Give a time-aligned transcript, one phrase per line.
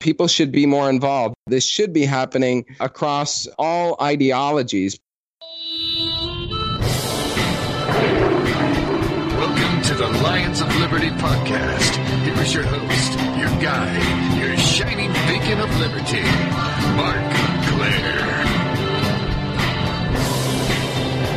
[0.00, 1.34] People should be more involved.
[1.46, 4.98] This should be happening across all ideologies.
[9.36, 11.96] Welcome to the Lions of Liberty podcast.
[12.24, 16.22] Here is your host, your guide, your shining beacon of liberty,
[16.96, 17.34] Marc
[17.68, 18.39] Clair.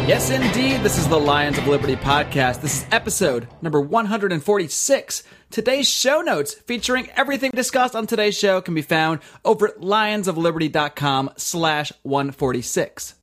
[0.06, 0.82] Yes, indeed.
[0.82, 2.60] This is the Lions of Liberty podcast.
[2.60, 5.24] This is episode number 146.
[5.50, 11.32] Today's show notes featuring everything discussed on today's show can be found over at lionsofliberty.com
[11.38, 13.14] slash 146.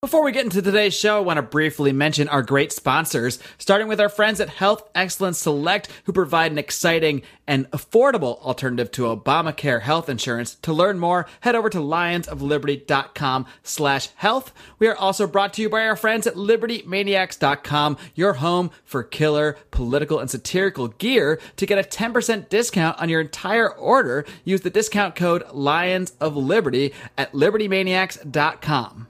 [0.00, 3.88] Before we get into today's show, I want to briefly mention our great sponsors, starting
[3.88, 9.06] with our friends at Health Excellence Select, who provide an exciting and affordable alternative to
[9.06, 10.54] Obamacare health insurance.
[10.62, 14.54] To learn more, head over to lionsofliberty.com slash health.
[14.78, 19.58] We are also brought to you by our friends at libertymaniacs.com, your home for killer
[19.72, 21.40] political and satirical gear.
[21.56, 26.36] To get a 10% discount on your entire order, use the discount code Lions of
[26.36, 29.08] Liberty at libertymaniacs.com.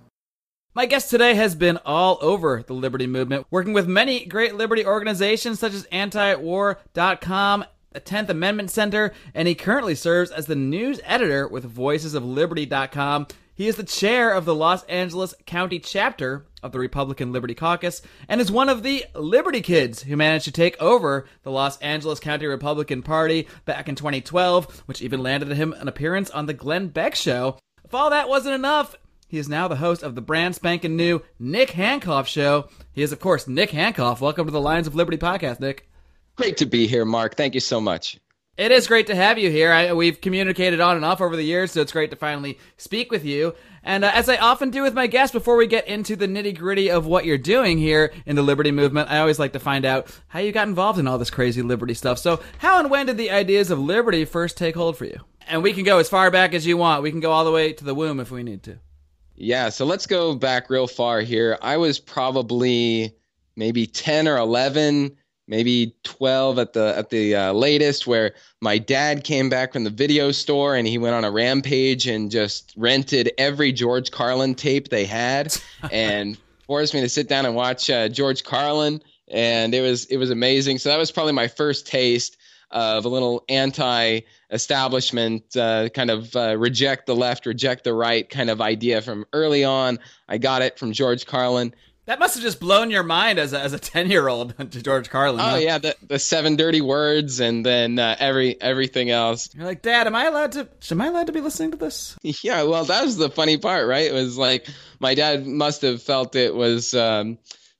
[0.79, 4.87] My guest today has been all over the Liberty movement, working with many great Liberty
[4.87, 11.01] organizations such as antiwar.com, the 10th Amendment Center, and he currently serves as the news
[11.03, 13.27] editor with voicesofliberty.com.
[13.57, 18.01] He is the chair of the Los Angeles County chapter of the Republican Liberty Caucus
[18.29, 22.21] and is one of the Liberty Kids who managed to take over the Los Angeles
[22.21, 26.87] County Republican Party back in 2012, which even landed him an appearance on the Glenn
[26.87, 27.59] Beck Show.
[27.85, 28.95] If all that wasn't enough,
[29.29, 32.69] he is now the host of the brand spanking new Nick Hancock Show.
[32.93, 34.21] He is, of course, Nick Hancock.
[34.21, 35.89] Welcome to the Lions of Liberty podcast, Nick.
[36.35, 37.37] Great to be here, Mark.
[37.37, 38.19] Thank you so much.
[38.57, 39.71] It is great to have you here.
[39.71, 43.13] I, we've communicated on and off over the years, so it's great to finally speak
[43.13, 43.55] with you.
[43.85, 46.59] And uh, as I often do with my guests, before we get into the nitty
[46.59, 49.85] gritty of what you're doing here in the Liberty movement, I always like to find
[49.85, 52.19] out how you got involved in all this crazy Liberty stuff.
[52.19, 55.21] So, how and when did the ideas of Liberty first take hold for you?
[55.47, 57.03] And we can go as far back as you want.
[57.03, 58.79] We can go all the way to the womb if we need to.
[59.41, 61.59] Yeah, so let's go back real far here.
[61.63, 63.15] I was probably
[63.55, 69.23] maybe 10 or 11, maybe 12 at the at the uh, latest where my dad
[69.23, 73.31] came back from the video store and he went on a rampage and just rented
[73.39, 75.57] every George Carlin tape they had
[75.93, 76.37] and
[76.67, 80.31] forced me to sit down and watch uh, George Carlin and it was it was
[80.31, 80.79] amazing.
[80.79, 82.39] So that was probably my first taste
[82.71, 84.21] of a little anti
[84.51, 89.25] establishment uh, kind of uh, reject the left, reject the right kind of idea from
[89.33, 89.99] early on.
[90.29, 91.75] I got it from George Carlin.
[92.07, 94.83] That must have just blown your mind as a, as a ten year old to
[94.83, 95.41] George Carlin.
[95.41, 95.57] Oh huh?
[95.57, 99.51] yeah, the the seven dirty words and then uh, every everything else.
[99.55, 100.69] You're like, Dad, am I allowed to?
[100.91, 102.17] Am I allowed to be listening to this?
[102.43, 104.07] Yeah, well, that was the funny part, right?
[104.07, 104.69] It was like
[105.01, 106.95] my dad must have felt it was.
[106.95, 107.37] Um,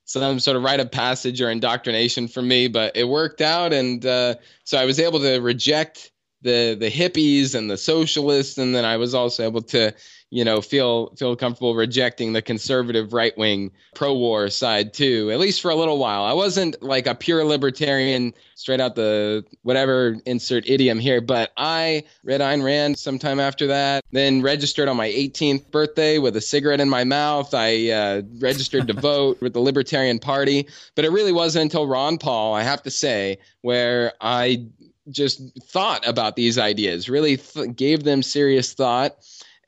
[0.09, 4.03] some sort of rite of passage or indoctrination for me, but it worked out, and
[4.03, 6.11] uh, so I was able to reject
[6.41, 9.93] the the hippies and the socialists, and then I was also able to
[10.31, 15.39] you know feel feel comfortable rejecting the conservative right wing pro war side too at
[15.39, 16.23] least for a little while.
[16.23, 22.03] I wasn't like a pure libertarian straight out the whatever insert idiom here but i
[22.23, 26.81] read Ayn Rand sometime after that then registered on my 18th birthday with a cigarette
[26.81, 27.53] in my mouth.
[27.53, 32.17] I uh, registered to vote with the libertarian party but it really wasn't until ron
[32.17, 34.65] paul i have to say where i
[35.09, 39.15] just thought about these ideas really th- gave them serious thought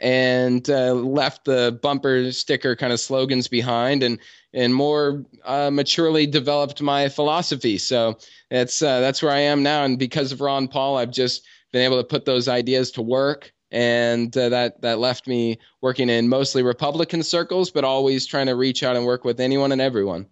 [0.01, 4.19] and uh, left the bumper sticker kind of slogans behind and
[4.53, 7.77] and more uh, maturely developed my philosophy.
[7.77, 8.17] So
[8.49, 11.83] that's uh, that's where I am now, and because of Ron Paul, I've just been
[11.83, 16.27] able to put those ideas to work, and uh, that that left me working in
[16.27, 20.25] mostly Republican circles, but always trying to reach out and work with anyone and everyone.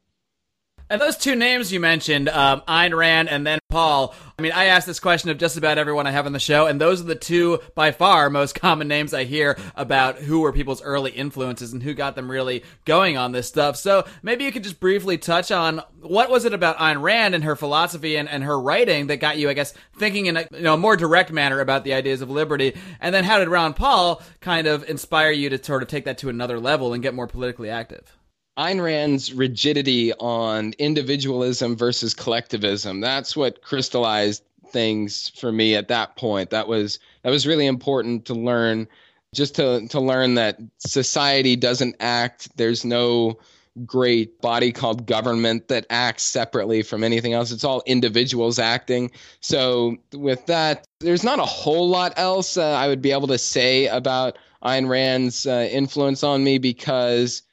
[0.91, 4.65] And those two names you mentioned, um, Ayn Rand and then Paul, I mean, I
[4.65, 7.03] ask this question of just about everyone I have on the show, and those are
[7.05, 11.73] the two by far most common names I hear about who were people's early influences
[11.73, 13.75] and who got them really going on this stuff.
[13.75, 17.43] So maybe you could just briefly touch on what was it about Ayn Rand and
[17.43, 20.61] her philosophy and, and her writing that got you, I guess, thinking in a you
[20.61, 24.23] know, more direct manner about the ideas of liberty, and then how did Ron Paul
[24.41, 27.27] kind of inspire you to sort of take that to another level and get more
[27.27, 28.18] politically active?
[28.57, 32.99] Ayn Rand's rigidity on individualism versus collectivism.
[32.99, 36.49] That's what crystallized things for me at that point.
[36.49, 38.87] That was that was really important to learn
[39.33, 43.39] just to to learn that society doesn't act there's no
[43.85, 47.51] great body called government that acts separately from anything else.
[47.51, 49.11] It's all individuals acting.
[49.41, 53.37] So with that, there's not a whole lot else uh, I would be able to
[53.37, 57.43] say about Ayn Rand's uh, influence on me because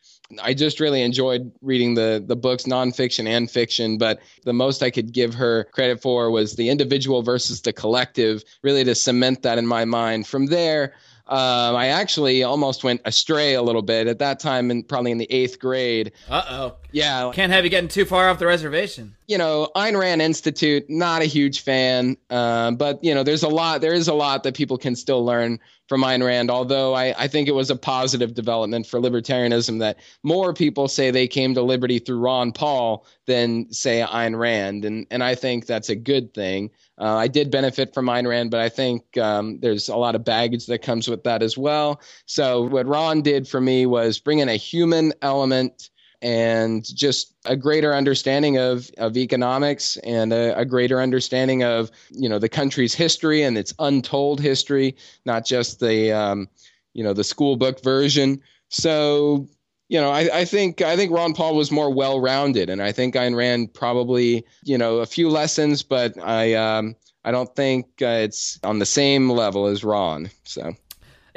[0.42, 3.98] I just really enjoyed reading the the books, nonfiction and fiction.
[3.98, 8.44] But the most I could give her credit for was the individual versus the collective,
[8.62, 10.26] really to cement that in my mind.
[10.26, 10.94] From there,
[11.28, 15.18] um, I actually almost went astray a little bit at that time, and probably in
[15.18, 16.12] the eighth grade.
[16.28, 16.76] Uh oh.
[16.92, 19.15] Yeah, Can't have you getting too far off the reservation.
[19.26, 23.48] You know, Ayn Rand Institute, not a huge fan, uh, but you know, there's a
[23.48, 23.80] lot.
[23.80, 25.58] There is a lot that people can still learn
[25.88, 26.50] from Ayn Rand.
[26.50, 31.10] Although I, I think it was a positive development for libertarianism that more people say
[31.10, 35.66] they came to liberty through Ron Paul than say Ayn Rand, and and I think
[35.66, 36.70] that's a good thing.
[36.98, 40.24] Uh, I did benefit from Ayn Rand, but I think um, there's a lot of
[40.24, 42.00] baggage that comes with that as well.
[42.26, 45.90] So what Ron did for me was bring in a human element
[46.22, 52.28] and just a greater understanding of, of economics and a, a, greater understanding of you
[52.28, 56.48] know the country's history and its untold history, not just the um,
[56.94, 58.40] you know the school book version.
[58.68, 59.46] So
[59.88, 62.92] you know I, I think I think Ron Paul was more well rounded, and I
[62.92, 67.86] think Ayn Rand probably you know a few lessons, but I um, I don't think
[68.02, 70.30] uh, it's on the same level as Ron.
[70.44, 70.74] So.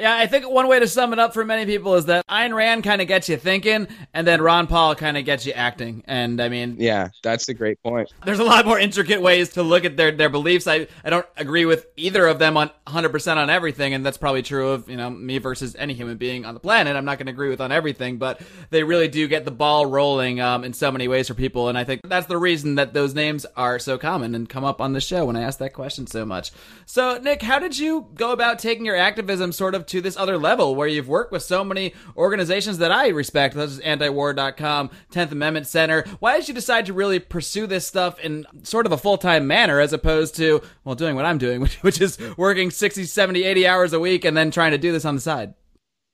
[0.00, 2.54] Yeah, I think one way to sum it up for many people is that Ayn
[2.54, 6.02] Rand kind of gets you thinking, and then Ron Paul kind of gets you acting.
[6.06, 8.10] And I mean, yeah, that's a great point.
[8.24, 10.66] There's a lot more intricate ways to look at their, their beliefs.
[10.66, 14.40] I, I don't agree with either of them on 100% on everything, and that's probably
[14.40, 16.96] true of you know me versus any human being on the planet.
[16.96, 19.84] I'm not going to agree with on everything, but they really do get the ball
[19.84, 22.94] rolling um, in so many ways for people, and I think that's the reason that
[22.94, 25.74] those names are so common and come up on the show when I ask that
[25.74, 26.52] question so much.
[26.86, 30.38] So, Nick, how did you go about taking your activism sort of to this other
[30.38, 35.32] level where you've worked with so many organizations that I respect, such as antiwar.com, 10th
[35.32, 36.04] Amendment Center.
[36.20, 39.46] Why did you decide to really pursue this stuff in sort of a full time
[39.46, 43.44] manner as opposed to, well, doing what I'm doing, which, which is working 60, 70,
[43.44, 45.54] 80 hours a week and then trying to do this on the side?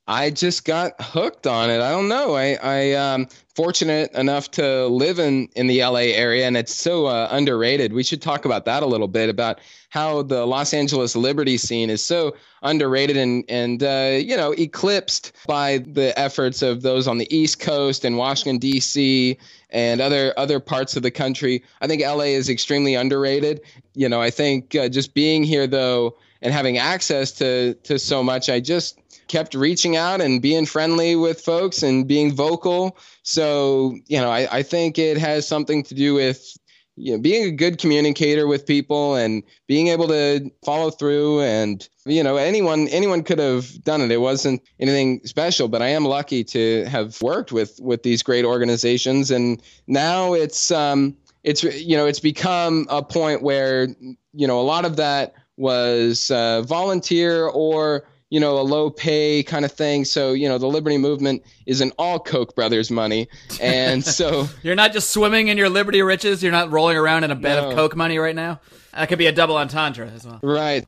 [0.08, 1.80] I just got hooked on it.
[1.80, 2.34] I don't know.
[2.34, 7.06] I I um fortunate enough to live in in the LA area and it's so
[7.06, 7.92] uh, underrated.
[7.92, 9.58] We should talk about that a little bit about
[9.88, 15.32] how the Los Angeles liberty scene is so underrated and and uh, you know eclipsed
[15.46, 19.36] by the efforts of those on the East Coast and Washington D.C.
[19.70, 21.64] and other other parts of the country.
[21.80, 23.60] I think LA is extremely underrated.
[23.94, 28.22] You know, I think uh, just being here though and having access to to so
[28.22, 32.98] much, I just kept reaching out and being friendly with folks and being vocal.
[33.22, 36.56] So, you know, I, I think it has something to do with
[36.98, 41.86] you know, being a good communicator with people and being able to follow through and
[42.06, 46.06] you know anyone anyone could have done it it wasn't anything special but i am
[46.06, 51.14] lucky to have worked with with these great organizations and now it's um
[51.44, 53.88] it's you know it's become a point where
[54.32, 58.06] you know a lot of that was uh, volunteer or
[58.36, 60.04] you know, a low pay kind of thing.
[60.04, 63.28] So, you know, the Liberty Movement isn't all Koch brothers money.
[63.62, 66.42] And so you're not just swimming in your Liberty riches.
[66.42, 67.70] You're not rolling around in a bed no.
[67.70, 68.60] of Koch money right now.
[68.92, 70.38] That could be a double entendre as well.
[70.42, 70.86] Right.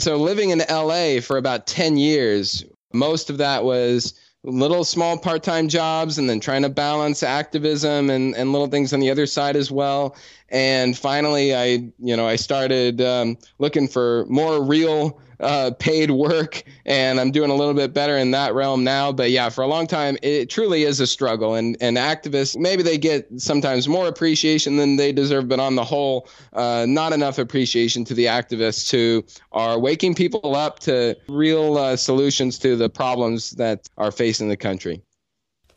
[0.00, 5.68] So living in LA for about 10 years, most of that was little small part-time
[5.68, 9.56] jobs and then trying to balance activism and, and little things on the other side
[9.56, 10.16] as well
[10.48, 11.64] and finally i
[11.98, 17.50] you know i started um, looking for more real uh, paid work, and I'm doing
[17.50, 19.12] a little bit better in that realm now.
[19.12, 21.54] But yeah, for a long time, it truly is a struggle.
[21.54, 25.84] And and activists maybe they get sometimes more appreciation than they deserve, but on the
[25.84, 31.78] whole, uh, not enough appreciation to the activists who are waking people up to real
[31.78, 35.02] uh, solutions to the problems that are facing the country.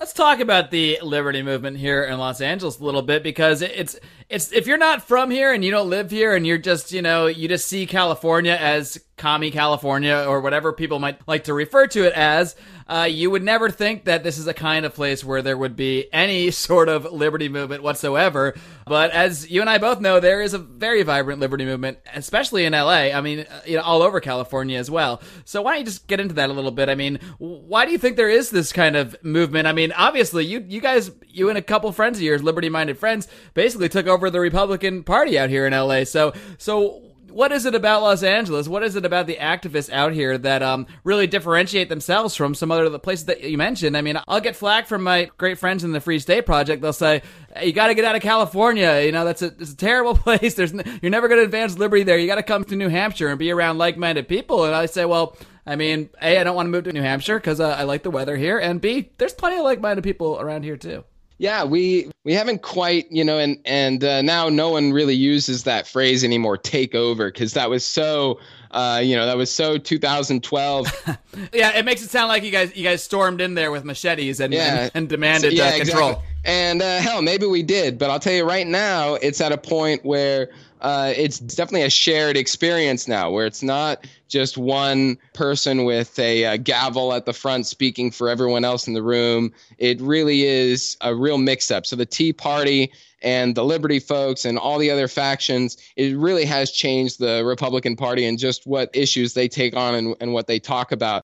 [0.02, 4.00] Let's talk about the liberty movement here in Los Angeles a little bit because it's
[4.30, 7.04] it's if you're not from here and you don't live here and you're just you
[7.04, 11.86] know you just see California as commie California or whatever people might like to refer
[11.86, 12.56] to it as,
[12.88, 15.76] uh, you would never think that this is a kind of place where there would
[15.76, 18.56] be any sort of liberty movement whatsoever.
[18.92, 22.66] But as you and I both know, there is a very vibrant liberty movement, especially
[22.66, 23.14] in LA.
[23.14, 25.22] I mean, uh, you know, all over California as well.
[25.46, 26.90] So why don't you just get into that a little bit?
[26.90, 29.66] I mean, why do you think there is this kind of movement?
[29.66, 33.30] I mean, obviously, you you guys, you and a couple friends of yours, liberty-minded friends,
[33.54, 36.04] basically took over the Republican Party out here in LA.
[36.04, 38.68] So so what is it about Los Angeles?
[38.68, 42.72] What is it about the activists out here that um, really differentiate themselves from some
[42.72, 43.98] other the places that you mentioned?
[43.98, 46.82] I mean, I'll get flack from my great friends in the Free State Project.
[46.82, 47.22] They'll say,
[47.56, 49.02] hey, "You got to get out of California.
[49.02, 50.54] You know, that's a, it's a terrible place.
[50.54, 52.18] There's n- you're never going to advance liberty there.
[52.18, 55.06] You got to come to New Hampshire and be around like-minded people." And I say,
[55.06, 57.84] "Well." I mean, A, I don't want to move to New Hampshire because uh, I
[57.84, 61.04] like the weather here, and B, there's plenty of like minded people around here too.
[61.42, 65.64] Yeah, we we haven't quite, you know, and and uh, now no one really uses
[65.64, 66.56] that phrase anymore.
[66.56, 71.18] Take over because that was so, uh, you know, that was so 2012.
[71.52, 74.40] yeah, it makes it sound like you guys you guys stormed in there with machetes
[74.40, 74.84] and yeah.
[74.84, 76.10] and, and, demanded so, yeah, uh, control.
[76.10, 76.28] Exactly.
[76.46, 79.58] And uh, hell, maybe we did, but I'll tell you right now, it's at a
[79.58, 80.52] point where
[80.82, 86.44] uh, it's definitely a shared experience now where it's not just one person with a,
[86.44, 89.52] a, gavel at the front speaking for everyone else in the room.
[89.78, 91.86] It really is a real mix up.
[91.86, 96.46] So the Tea Party and the Liberty folks and all the other factions, it really
[96.46, 100.48] has changed the Republican Party and just what issues they take on and, and what
[100.48, 101.24] they talk about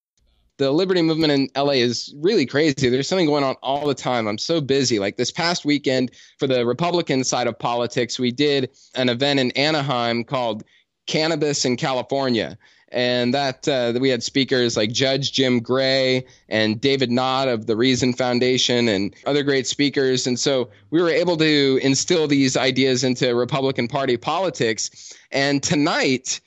[0.58, 2.90] the liberty movement in LA is really crazy.
[2.90, 4.28] There's something going on all the time.
[4.28, 5.00] I'm so busy.
[5.00, 9.52] Like this past weekend for the Republican side of politics, we did an event in
[9.52, 10.64] Anaheim called
[11.06, 12.58] Cannabis in California.
[12.90, 17.76] And that uh, we had speakers like Judge Jim Gray and David Nott of the
[17.76, 20.26] Reason Foundation and other great speakers.
[20.26, 25.14] And so we were able to instill these ideas into Republican Party politics.
[25.32, 26.40] And tonight,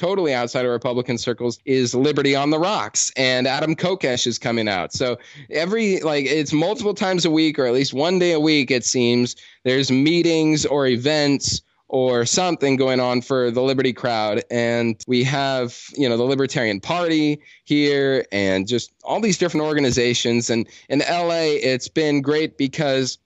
[0.00, 4.66] totally outside of Republican circles is Liberty on the Rocks, and Adam Kokesh is coming
[4.66, 4.94] out.
[4.94, 5.18] So
[5.50, 8.84] every like it's multiple times a week, or at least one day a week, it
[8.84, 9.36] seems.
[9.62, 14.42] There's meetings or events or something going on for the Liberty crowd.
[14.50, 20.48] And we have, you know, the Libertarian Party here and just all these different organizations.
[20.48, 23.18] And in LA, it's been great because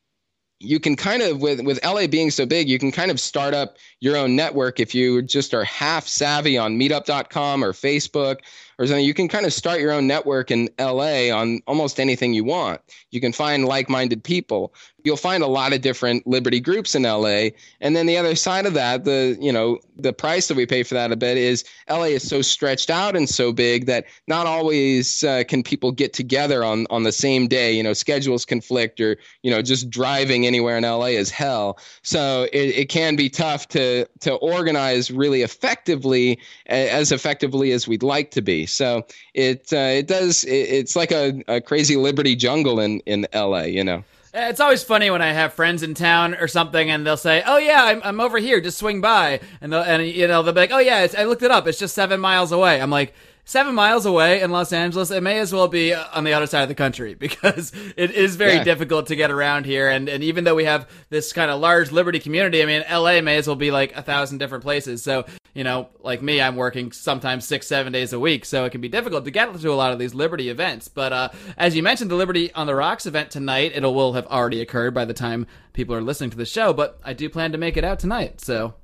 [0.60, 3.54] you can kind of with with LA being so big, you can kind of start
[3.54, 8.38] up your own network if you just are half savvy on meetup.com or Facebook
[8.78, 9.04] or something.
[9.04, 12.80] You can kind of start your own network in LA on almost anything you want.
[13.10, 17.50] You can find like-minded people you'll find a lot of different liberty groups in LA.
[17.80, 20.82] And then the other side of that, the you know the price that we pay
[20.82, 24.46] for that a bit is LA is so stretched out and so big that not
[24.46, 27.72] always uh, can people get together on on the same day.
[27.72, 31.78] You know, schedules conflict, or you know, just driving anywhere in LA is hell.
[32.02, 38.02] So it, it can be tough to to organize really effectively, as effectively as we'd
[38.02, 38.64] like to be.
[38.66, 40.44] So it uh, it does.
[40.44, 43.64] It, it's like a, a crazy liberty jungle in in LA.
[43.64, 44.04] You know.
[44.36, 47.56] It's always funny when I have friends in town or something, and they'll say, "Oh
[47.56, 48.60] yeah, I'm, I'm over here.
[48.60, 51.42] Just swing by," and they'll and you know they'll be like, "Oh yeah, I looked
[51.44, 51.68] it up.
[51.68, 55.38] It's just seven miles away." I'm like, seven miles away in Los Angeles, it may
[55.38, 58.64] as well be on the other side of the country because it is very yeah.
[58.64, 59.88] difficult to get around here.
[59.88, 63.20] And, and even though we have this kind of large Liberty community, I mean, LA
[63.20, 65.02] may as well be like a thousand different places.
[65.02, 65.24] So,
[65.54, 68.44] you know, like me, I'm working sometimes six, seven days a week.
[68.44, 70.88] So it can be difficult to get to a lot of these Liberty events.
[70.88, 74.26] But uh, as you mentioned, the Liberty on the Rocks event tonight, it will have
[74.26, 76.72] already occurred by the time people are listening to the show.
[76.72, 78.40] But I do plan to make it out tonight.
[78.40, 78.74] So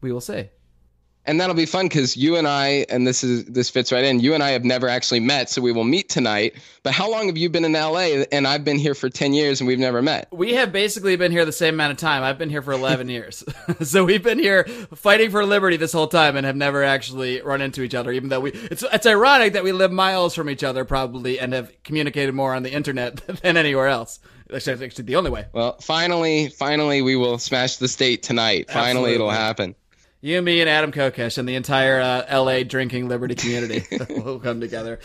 [0.00, 0.50] we will see
[1.28, 4.18] and that'll be fun because you and I, and this is this fits right in.
[4.18, 6.54] You and I have never actually met, so we will meet tonight.
[6.82, 8.24] But how long have you been in LA?
[8.32, 10.28] And I've been here for ten years, and we've never met.
[10.32, 12.22] We have basically been here the same amount of time.
[12.22, 13.44] I've been here for eleven years,
[13.82, 17.60] so we've been here fighting for liberty this whole time, and have never actually run
[17.60, 18.10] into each other.
[18.10, 21.52] Even though we, it's it's ironic that we live miles from each other, probably, and
[21.52, 24.18] have communicated more on the internet than anywhere else.
[24.48, 25.44] That's actually the only way.
[25.52, 28.70] Well, finally, finally, we will smash the state tonight.
[28.70, 29.14] Finally, Absolutely.
[29.14, 29.74] it'll happen.
[30.20, 34.60] You, me, and Adam Kokesh and the entire uh, LA drinking liberty community will come
[34.60, 34.98] together.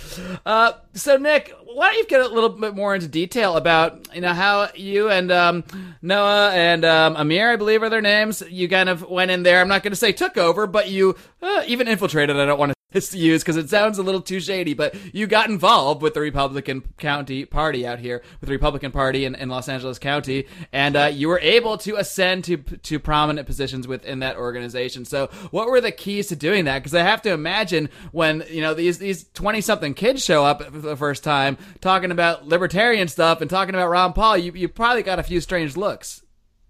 [0.43, 4.21] Uh, so, Nick, why don't you get a little bit more into detail about you
[4.21, 5.63] know how you and um,
[6.01, 8.41] Noah and um, Amir, I believe, are their names.
[8.49, 9.61] You kind of went in there.
[9.61, 12.35] I'm not going to say took over, but you uh, even infiltrated.
[12.35, 15.27] I don't want to to use because it sounds a little too shady, but you
[15.27, 19.49] got involved with the Republican County Party out here, with the Republican Party in, in
[19.49, 24.19] Los Angeles County, and uh, you were able to ascend to to prominent positions within
[24.19, 25.05] that organization.
[25.05, 26.79] So, what were the keys to doing that?
[26.79, 30.63] Because I have to imagine when you know these these twenty something kids show up
[30.63, 34.67] for the first time talking about libertarian stuff and talking about Ron Paul, you you
[34.67, 36.23] probably got a few strange looks.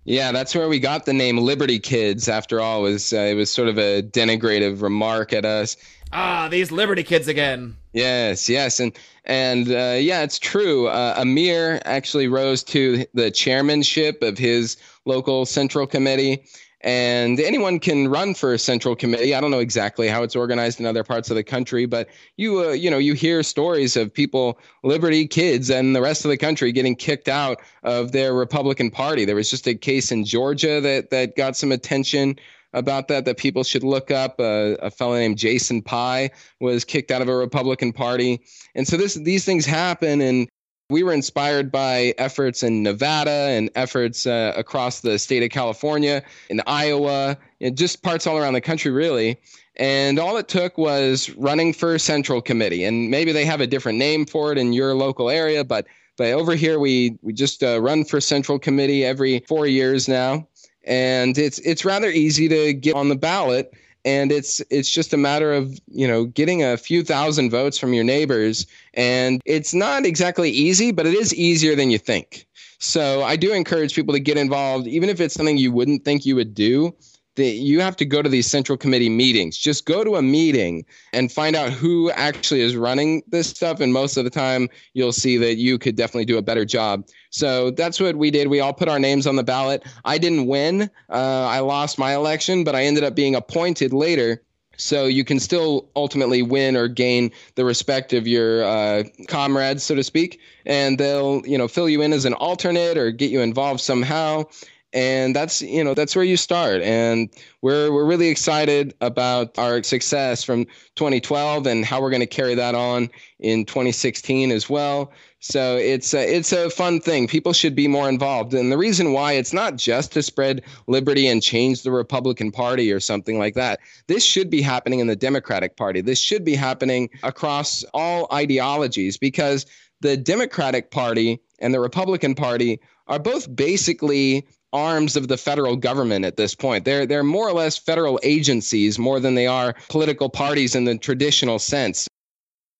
[0.05, 2.27] Yeah, that's where we got the name Liberty Kids.
[2.27, 5.77] After all, it was uh, it was sort of a denigrative remark at us,
[6.15, 7.75] Ah, these Liberty kids again.
[7.91, 10.87] Yes, yes, and and uh, yeah, it's true.
[10.87, 16.43] Uh, Amir actually rose to the chairmanship of his local central committee,
[16.81, 19.33] and anyone can run for a central committee.
[19.33, 22.59] I don't know exactly how it's organized in other parts of the country, but you
[22.59, 26.37] uh, you know you hear stories of people, Liberty kids, and the rest of the
[26.37, 29.25] country getting kicked out of their Republican Party.
[29.25, 32.37] There was just a case in Georgia that that got some attention
[32.73, 34.39] about that that people should look up.
[34.39, 38.41] Uh, a fellow named Jason Pye was kicked out of a Republican Party,
[38.75, 40.21] and so this these things happen.
[40.21, 40.47] And
[40.89, 46.21] we were inspired by efforts in Nevada and efforts uh, across the state of California,
[46.49, 49.39] in Iowa, and just parts all around the country, really.
[49.77, 52.83] And all it took was running for central committee.
[52.83, 56.33] And maybe they have a different name for it in your local area, but But
[56.33, 60.47] over here, we we just uh, run for central committee every four years now,
[60.83, 63.73] and it's it's rather easy to get on the ballot.
[64.05, 67.93] And it's it's just a matter of you know getting a few thousand votes from
[67.93, 68.67] your neighbors.
[68.93, 72.45] And it's not exactly easy but it is easier than you think.
[72.79, 76.25] So i do encourage people to get involved even if it's something you wouldn't think
[76.25, 76.93] you would do
[77.35, 79.57] that you have to go to these central committee meetings.
[79.57, 83.79] Just go to a meeting and find out who actually is running this stuff.
[83.79, 87.07] And most of the time, you'll see that you could definitely do a better job.
[87.31, 88.47] So that's what we did.
[88.47, 89.83] We all put our names on the ballot.
[90.05, 94.43] I didn't win, uh, I lost my election, but I ended up being appointed later.
[94.75, 99.93] So you can still ultimately win or gain the respect of your uh, comrades, so
[99.93, 103.41] to speak, and they'll you know fill you in as an alternate or get you
[103.41, 104.45] involved somehow
[104.93, 106.81] and that's you know that's where you start.
[106.81, 107.29] And
[107.61, 112.55] we're we're really excited about our success from 2012 and how we're going to carry
[112.55, 113.09] that on
[113.39, 115.11] in 2016 as well.
[115.39, 117.27] So it's a, it's a fun thing.
[117.27, 118.53] People should be more involved.
[118.53, 122.93] And the reason why it's not just to spread liberty and change the republican party
[122.93, 123.81] or something like that.
[124.07, 125.99] This should be happening in the democratic party.
[125.99, 129.65] This should be happening across all ideologies because
[129.99, 136.25] the democratic party and the republican party are both basically arms of the federal government
[136.25, 136.83] at this point.
[136.83, 140.97] They're they're more or less federal agencies more than they are political parties in the
[140.97, 142.07] traditional sense.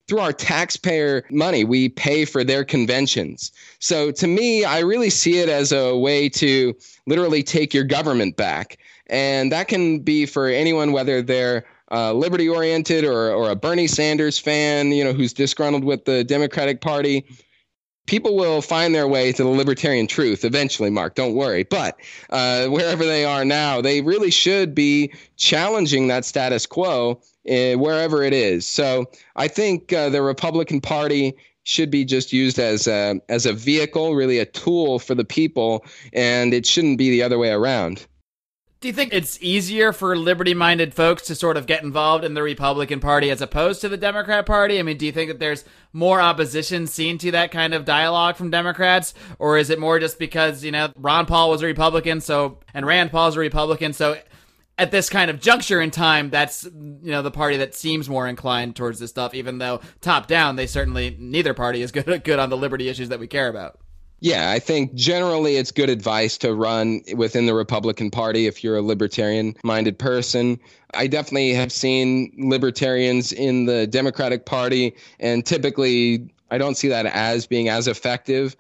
[0.10, 3.54] Through our taxpayer money, we pay for their conventions.
[3.80, 6.76] So to me, I really see it as a way to
[7.08, 8.78] literally take your government back.
[9.08, 13.88] And that can be for anyone, whether they're uh, liberty oriented or, or a Bernie
[13.88, 17.26] Sanders fan, you know, who's disgruntled with the Democratic Party
[18.05, 21.15] people will find their way to the libertarian truth eventually mark.
[21.15, 21.63] Don't worry.
[21.63, 21.98] But
[22.29, 28.24] uh, wherever they are now they really should be challenging that status quo uh, wherever
[28.24, 28.65] it is.
[28.65, 33.53] So i think uh, the republican party should be just used as a, as a
[33.53, 38.05] vehicle really a tool for the people and it shouldn't be the other way around
[38.84, 42.34] do you think it's easier for liberty minded folks to sort of get involved in
[42.34, 44.78] the Republican Party as opposed to the Democrat Party?
[44.78, 45.63] I mean, do you think that there's
[45.94, 49.13] more opposition seen to that kind of dialogue from Democrats?
[49.40, 52.86] Or is it more just because, you know, Ron Paul was a Republican, so, and
[52.86, 54.18] Rand Paul's a Republican, so
[54.78, 58.28] at this kind of juncture in time, that's, you know, the party that seems more
[58.28, 62.38] inclined towards this stuff, even though top down, they certainly, neither party is good, good
[62.38, 63.79] on the liberty issues that we care about.
[64.24, 68.77] Yeah, I think generally it's good advice to run within the Republican Party if you're
[68.77, 70.62] a libertarian minded person.
[70.94, 77.05] I definitely have seen libertarians in the Democratic Party, and typically I don't see that
[77.05, 78.55] as being as effective.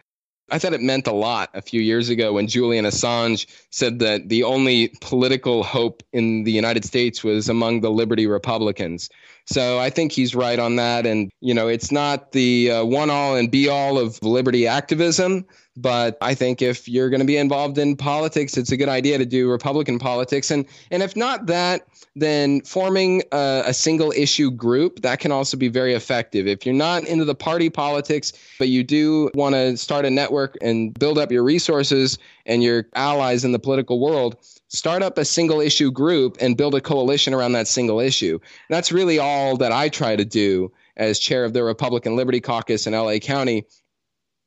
[0.51, 4.27] I thought it meant a lot a few years ago when Julian Assange said that
[4.27, 9.09] the only political hope in the United States was among the Liberty Republicans.
[9.45, 11.05] So I think he's right on that.
[11.05, 15.45] And, you know, it's not the uh, one all and be all of liberty activism,
[15.75, 19.17] but I think if you're going to be involved in politics, it's a good idea
[19.17, 20.49] to do Republican politics.
[20.49, 25.57] And, and if not that, then forming a, a single issue group, that can also
[25.57, 26.47] be very effective.
[26.47, 30.55] If you're not into the party politics, but you do want to start a network
[30.61, 34.37] and build up your resources and your allies in the political world,
[34.73, 38.39] start up a single issue group and build a coalition around that single issue.
[38.41, 42.41] And that's really all that I try to do as chair of the Republican Liberty
[42.41, 43.65] Caucus in LA County.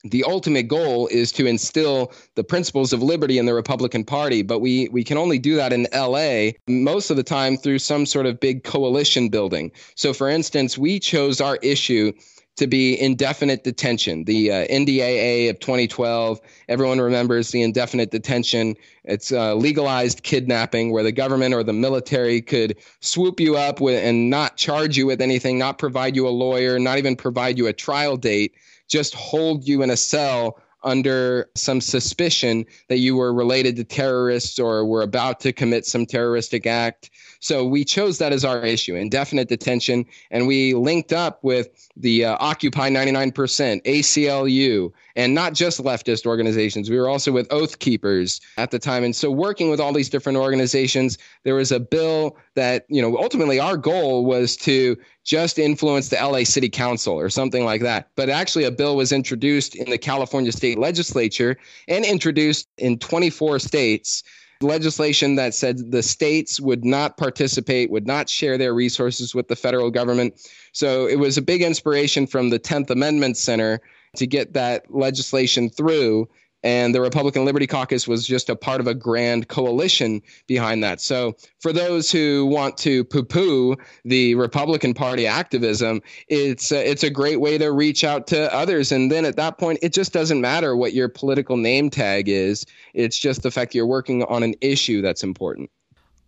[0.05, 4.61] The ultimate goal is to instill the principles of liberty in the Republican Party, but
[4.61, 8.27] we, we can only do that in LA most of the time through some sort
[8.27, 9.73] of big coalition building.
[9.97, 12.13] So, for instance, we chose our issue
[12.57, 14.25] to be indefinite detention.
[14.25, 18.77] The uh, NDAA of 2012, everyone remembers the indefinite detention.
[19.05, 24.03] It's uh, legalized kidnapping where the government or the military could swoop you up with,
[24.03, 27.67] and not charge you with anything, not provide you a lawyer, not even provide you
[27.67, 28.55] a trial date,
[28.89, 34.59] just hold you in a cell under some suspicion that you were related to terrorists
[34.59, 37.11] or were about to commit some terroristic act.
[37.41, 42.25] So we chose that as our issue, indefinite detention, and we linked up with the
[42.25, 43.33] uh, Occupy 99%,
[43.85, 46.91] ACLU, and not just leftist organizations.
[46.91, 49.03] We were also with Oath Keepers at the time.
[49.05, 53.17] And so working with all these different organizations, there was a bill that, you know,
[53.17, 58.09] ultimately our goal was to just influence the LA City Council or something like that.
[58.15, 61.57] But actually, a bill was introduced in the California state legislature
[61.89, 64.23] and introduced in 24 states
[64.61, 69.57] legislation that said the states would not participate, would not share their resources with the
[69.57, 70.49] federal government.
[70.73, 73.81] So it was a big inspiration from the 10th Amendment Center
[74.17, 76.29] to get that legislation through.
[76.67, 81.01] And the Republican Liberty Caucus was just a part of a grand coalition behind that.
[81.01, 87.11] So, for those who want to poo-poo the Republican Party activism, it's uh, it's a
[87.11, 88.91] great way to reach out to others.
[88.91, 92.67] And then at that point, it just doesn't matter what your political name tag is.
[92.95, 95.71] It's just the fact you're working on an issue that's important.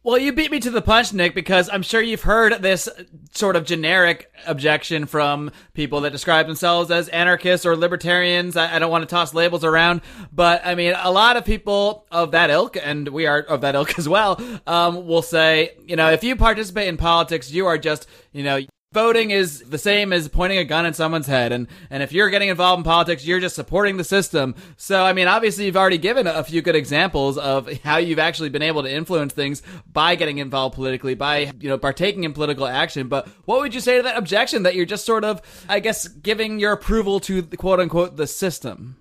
[0.09, 2.89] Well, you beat me to the punch, Nick, because I'm sure you've heard this
[3.33, 8.57] sort of generic objection from people that describe themselves as anarchists or libertarians.
[8.57, 10.01] I, I, don't want to toss labels around,
[10.33, 13.75] but I mean, a lot of people of that ilk, and we are of that
[13.75, 17.77] ilk as well, um, will say, you know, if you participate in politics, you are
[17.77, 18.61] just, you know,
[18.93, 22.31] voting is the same as pointing a gun at someone's head and and if you're
[22.31, 24.55] getting involved in politics you're just supporting the system.
[24.79, 28.49] So i mean obviously you've already given a few good examples of how you've actually
[28.49, 32.67] been able to influence things by getting involved politically by you know partaking in political
[32.67, 33.09] action.
[33.09, 36.09] But what would you say to that objection that you're just sort of i guess
[36.09, 38.97] giving your approval to the quote unquote the system?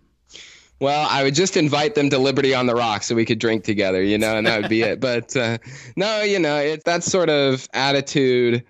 [0.80, 3.64] Well, I would just invite them to Liberty on the Rock so we could drink
[3.64, 5.00] together, you know, and that would be it.
[5.08, 5.58] But uh,
[5.96, 8.64] no, you know, it, that sort of attitude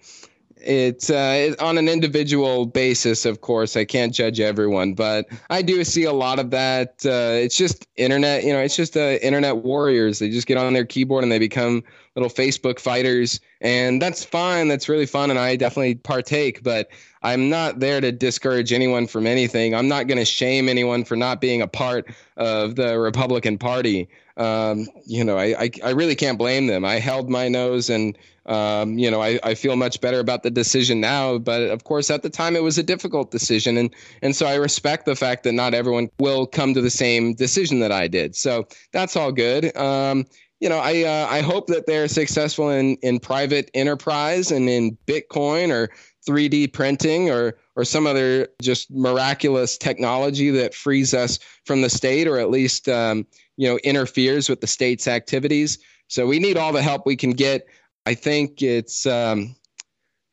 [0.62, 3.76] it's uh, on an individual basis, of course.
[3.76, 7.06] I can't judge everyone, but I do see a lot of that.
[7.06, 10.20] Uh, it's just internet, you know, it's just uh, internet warriors.
[10.20, 11.84] They just get on their keyboard and they become
[12.18, 14.68] little Facebook fighters, and that's fine.
[14.68, 16.64] That's really fun, and I definitely partake.
[16.64, 16.90] But
[17.22, 19.76] I'm not there to discourage anyone from anything.
[19.76, 24.10] I'm not going to shame anyone for not being a part of the Republican Party.
[24.36, 26.86] Um, you know, I, I, I really can't blame them.
[26.86, 30.50] I held my nose and um, you know, I, I feel much better about the
[30.50, 34.36] decision now, but of course, at the time, it was a difficult decision, and and
[34.36, 37.92] so I respect the fact that not everyone will come to the same decision that
[37.92, 38.38] I did.
[38.38, 39.76] So that's all good.
[39.76, 40.26] Um,
[40.60, 44.98] you know, I uh, I hope that they're successful in in private enterprise and in
[45.06, 45.90] Bitcoin or
[46.28, 52.28] 3D printing or or some other just miraculous technology that frees us from the state
[52.28, 55.78] or at least um, you know interferes with the state's activities.
[56.08, 57.68] So we need all the help we can get.
[58.06, 59.56] I think it's um,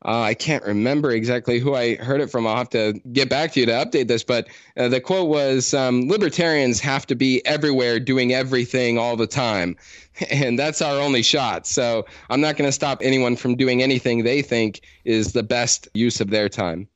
[0.05, 2.45] uh, I can't remember exactly who I heard it from.
[2.45, 4.23] I'll have to get back to you to update this.
[4.23, 9.27] But uh, the quote was um, Libertarians have to be everywhere doing everything all the
[9.27, 9.75] time.
[10.31, 11.67] And that's our only shot.
[11.67, 15.89] So I'm not going to stop anyone from doing anything they think is the best
[15.93, 16.87] use of their time.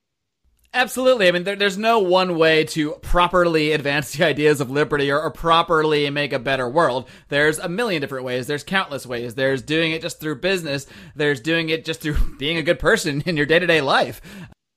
[0.71, 1.27] Absolutely.
[1.27, 5.19] I mean, there, there's no one way to properly advance the ideas of liberty or,
[5.19, 7.09] or, properly make a better world.
[7.29, 8.45] There's a million different ways.
[8.45, 9.33] There's countless ways.
[9.33, 10.85] There's doing it just through business.
[11.15, 14.21] There's doing it just through being a good person in your day to day life.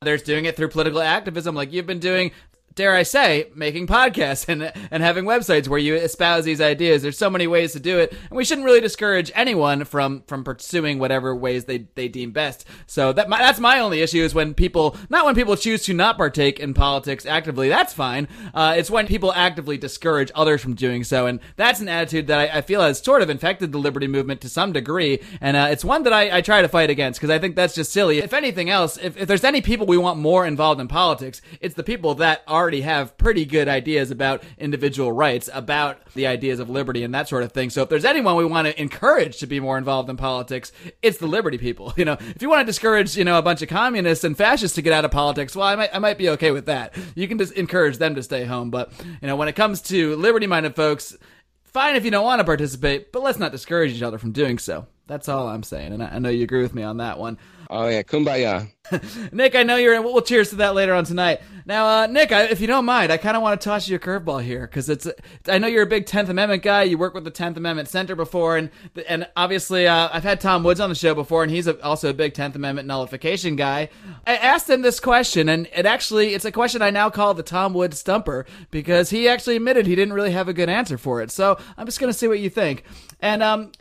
[0.01, 2.33] There's doing it through political activism, like you've been doing
[2.75, 7.03] dare I say, making podcasts and and having websites where you espouse these ideas.
[7.03, 10.45] There's so many ways to do it, and we shouldn't really discourage anyone from from
[10.45, 12.67] pursuing whatever ways they they deem best.
[12.87, 15.95] So that my, that's my only issue is when people not when people choose to
[15.95, 17.69] not partake in politics actively.
[17.69, 18.29] That's fine.
[18.55, 22.39] Uh, it's when people actively discourage others from doing so, and that's an attitude that
[22.39, 25.69] I, I feel has sort of infected the liberty movement to some degree, and uh,
[25.71, 28.19] it's one that I, I try to fight against because I think that's just silly.
[28.19, 31.75] If anything else, if, if there's any people we want more involved in politics, it's
[31.75, 36.61] the people that are already have pretty good ideas about individual rights, about the ideas
[36.61, 37.71] of liberty and that sort of thing.
[37.71, 40.71] So if there's anyone we want to encourage to be more involved in politics,
[41.03, 41.93] it's the liberty people.
[42.03, 44.75] You know, if you want to discourage, you know, a bunch of communists and fascists
[44.75, 46.97] to get out of politics, well, I might, I might be okay with that.
[47.15, 48.71] You can just encourage them to stay home.
[48.71, 51.17] But, you know, when it comes to liberty minded folks,
[51.65, 54.59] fine if you don't want to participate, but let's not discourage each other from doing
[54.59, 54.87] so.
[55.07, 55.93] That's all I'm saying.
[55.93, 57.39] And I, I know you agree with me on that one.
[57.75, 58.69] Oh yeah, kumbaya.
[59.33, 60.05] Nick, I know you're in.
[60.05, 61.41] We'll cheers to that later on tonight.
[61.65, 63.97] Now, uh, Nick, I, if you don't mind, I kind of want to toss you
[63.97, 65.09] a curveball here because it's.
[65.49, 66.83] I know you're a big Tenth Amendment guy.
[66.83, 68.69] You work with the Tenth Amendment Center before, and
[69.09, 72.11] and obviously, uh, I've had Tom Woods on the show before, and he's a, also
[72.11, 73.89] a big Tenth Amendment nullification guy.
[74.27, 77.43] I asked him this question, and it actually it's a question I now call the
[77.43, 81.23] Tom Woods stumper because he actually admitted he didn't really have a good answer for
[81.23, 81.31] it.
[81.31, 82.85] So I'm just gonna see what you think.
[83.19, 83.73] And um,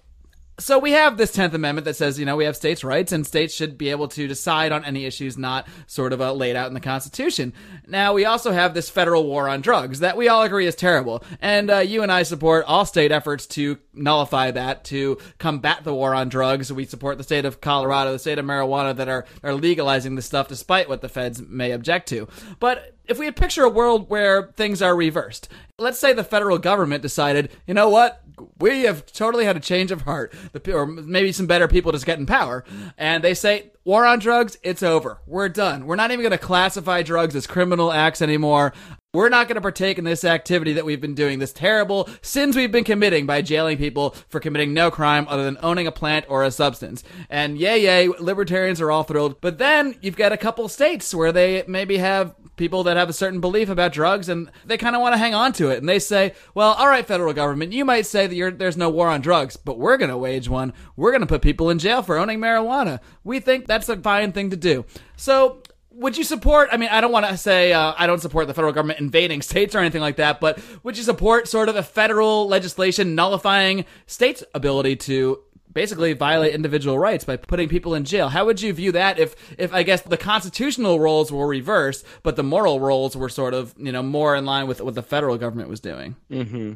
[0.60, 3.26] so we have this 10th amendment that says you know we have states rights and
[3.26, 6.68] states should be able to decide on any issues not sort of uh, laid out
[6.68, 7.54] in the constitution.
[7.88, 11.24] Now we also have this federal war on drugs that we all agree is terrible.
[11.42, 15.94] And uh, you and i support all state efforts to nullify that to combat the
[15.94, 16.72] war on drugs.
[16.72, 20.26] We support the state of colorado the state of marijuana that are, are legalizing this
[20.26, 22.28] stuff despite what the feds may object to.
[22.60, 27.02] But if we picture a world where things are reversed, let's say the federal government
[27.02, 28.22] decided, you know what,
[28.60, 30.34] we have totally had a change of heart,
[30.72, 32.64] or maybe some better people just get in power,
[32.98, 35.20] and they say, war on drugs, it's over.
[35.28, 35.86] We're done.
[35.86, 38.74] We're not even going to classify drugs as criminal acts anymore.
[39.14, 42.56] We're not going to partake in this activity that we've been doing, this terrible sins
[42.56, 46.26] we've been committing by jailing people for committing no crime other than owning a plant
[46.30, 47.04] or a substance.
[47.30, 49.42] And yay, yay, libertarians are all thrilled.
[49.42, 53.14] But then you've got a couple states where they maybe have people that have a
[53.14, 55.80] certain belief about drugs and they kind of want to hang on to it.
[55.80, 59.10] And they say, well, all right, federal government, you might say that there's no war
[59.10, 60.72] on drugs, but we're going to wage one.
[60.96, 63.02] We're going to put people in jail for owning marijuana.
[63.26, 64.86] We think that's a fine thing to do.
[65.18, 65.64] So
[66.02, 66.70] would you support?
[66.72, 69.42] I mean, I don't want to say uh, I don't support the federal government invading
[69.52, 73.86] states or anything like that, but would you support sort of a federal legislation nullifying
[74.08, 75.40] states' ability to
[75.72, 78.30] basically violate individual rights by putting people in jail?
[78.30, 82.36] How would you view that if, if I guess the constitutional roles were reversed, but
[82.36, 85.38] the moral roles were sort of you know more in line with what the federal
[85.38, 86.16] government was doing?
[86.30, 86.74] Mm-hmm.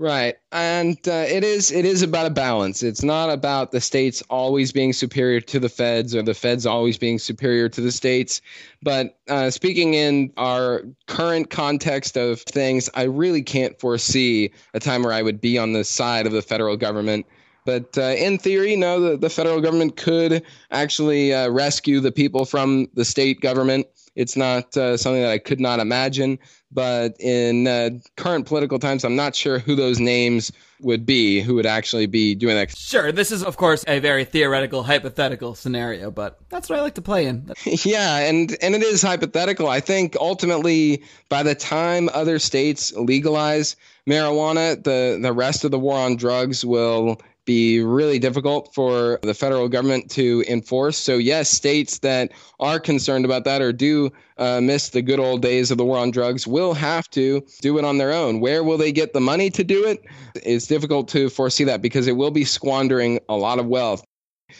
[0.00, 2.82] Right, and uh, it is it is about a balance.
[2.82, 6.96] It's not about the states always being superior to the feds or the feds always
[6.96, 8.40] being superior to the states.
[8.82, 15.02] But uh, speaking in our current context of things, I really can't foresee a time
[15.02, 17.26] where I would be on the side of the federal government.
[17.66, 22.46] But uh, in theory, no, the, the federal government could actually uh, rescue the people
[22.46, 23.86] from the state government.
[24.20, 26.38] It's not uh, something that I could not imagine.
[26.72, 30.52] But in uh, current political times, I'm not sure who those names
[30.82, 32.76] would be who would actually be doing that.
[32.76, 36.94] Sure, this is, of course, a very theoretical, hypothetical scenario, but that's what I like
[36.94, 37.52] to play in.
[37.64, 39.68] yeah, and, and it is hypothetical.
[39.68, 43.74] I think ultimately, by the time other states legalize
[44.06, 49.34] marijuana, the, the rest of the war on drugs will be really difficult for the
[49.34, 50.96] federal government to enforce.
[50.96, 55.42] So, yes, states that are concerned about that or do uh, miss the good old
[55.42, 58.38] days of the war on drugs will have to do it on their own.
[58.38, 60.04] Where will they get the money to do it?
[60.36, 64.04] It's difficult to foresee that because it will be squandering a lot of wealth.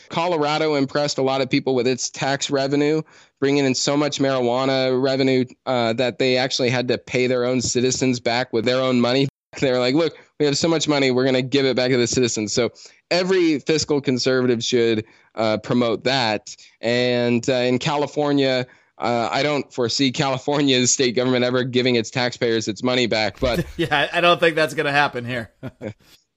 [0.08, 3.02] Colorado impressed a lot of people with its tax revenue,
[3.38, 7.60] bringing in so much marijuana revenue uh, that they actually had to pay their own
[7.60, 9.28] citizens back with their own money.
[9.60, 11.90] They were like, look, we have so much money, we're going to give it back
[11.90, 12.52] to the citizens.
[12.52, 12.70] So
[13.10, 16.56] every fiscal conservative should uh, promote that.
[16.80, 22.68] And uh, in California, uh, I don't foresee California's state government ever giving its taxpayers
[22.68, 23.38] its money back.
[23.38, 25.52] But yeah, I don't think that's going to happen here.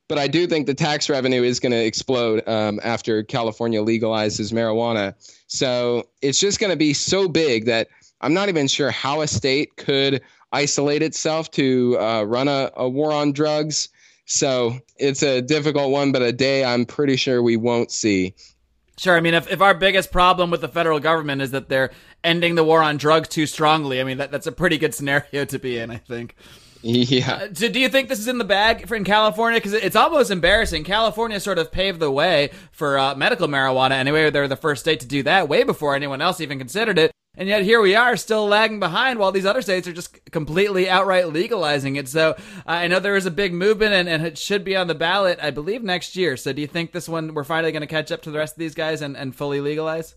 [0.10, 4.52] but I do think the tax revenue is going to explode um, after California legalizes
[4.52, 5.16] marijuana.
[5.48, 7.88] So it's just going to be so big that
[8.20, 10.22] I'm not even sure how a state could
[10.54, 13.90] isolate itself to uh, run a, a war on drugs.
[14.26, 18.34] So it's a difficult one, but a day I'm pretty sure we won't see.
[18.98, 19.18] Sure.
[19.18, 21.90] I mean, if, if our biggest problem with the federal government is that they're
[22.24, 25.46] ending the war on drugs too strongly, I mean, that, that's a pretty good scenario
[25.46, 26.36] to be in, I think.
[26.84, 27.34] Yeah.
[27.34, 29.60] Uh, so do you think this is in the bag for in California?
[29.60, 30.84] Because it's almost embarrassing.
[30.84, 34.30] California sort of paved the way for uh, medical marijuana anyway.
[34.30, 37.12] They're the first state to do that way before anyone else even considered it.
[37.36, 40.88] And yet here we are still lagging behind while these other states are just completely
[40.88, 42.08] outright legalizing it.
[42.08, 44.86] So uh, I know there is a big movement and, and, it should be on
[44.86, 46.38] the ballot, I believe, next year.
[46.38, 48.54] So do you think this one we're finally going to catch up to the rest
[48.54, 50.16] of these guys and, and fully legalize?